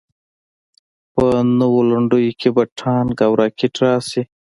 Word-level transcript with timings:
په 1.13 1.25
نویو 1.59 1.81
لنډیو 1.91 2.37
کې 2.39 2.49
به 2.55 2.63
ټانک 2.77 3.17
او 3.25 3.31
راکټ 3.41 3.73
راشي. 3.83 4.23